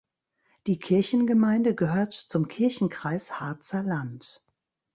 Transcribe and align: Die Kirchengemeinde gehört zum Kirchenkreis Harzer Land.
Die 0.65 0.79
Kirchengemeinde 0.79 1.75
gehört 1.75 2.13
zum 2.13 2.47
Kirchenkreis 2.47 3.39
Harzer 3.39 3.83
Land. 3.83 4.43